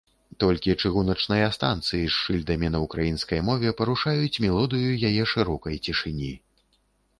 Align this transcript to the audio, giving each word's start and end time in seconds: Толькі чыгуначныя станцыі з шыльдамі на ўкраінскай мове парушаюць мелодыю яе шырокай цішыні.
Толькі 0.43 0.75
чыгуначныя 0.83 1.49
станцыі 1.57 1.99
з 1.99 2.09
шыльдамі 2.21 2.71
на 2.77 2.81
ўкраінскай 2.85 3.43
мове 3.51 3.75
парушаюць 3.83 4.41
мелодыю 4.49 4.91
яе 5.13 5.23
шырокай 5.35 5.81
цішыні. 5.89 6.35